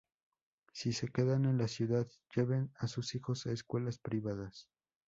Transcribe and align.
Si 0.73 0.93
se 0.93 1.09
quedan 1.09 1.45
en 1.45 1.59
la 1.59 1.67
ciudad, 1.67 2.07
llevan 2.35 2.71
a 2.79 2.87
sus 2.87 3.13
hijos 3.13 3.45
a 3.45 3.51
escuelas 3.51 3.99
privadas. 3.99 4.67